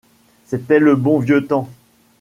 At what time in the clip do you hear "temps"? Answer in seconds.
1.45-1.69